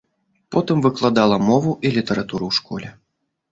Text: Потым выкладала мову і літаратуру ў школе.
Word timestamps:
Потым 0.55 0.81
выкладала 0.85 1.37
мову 1.51 1.71
і 1.85 1.93
літаратуру 1.99 2.43
ў 2.51 2.61
школе. 2.61 2.89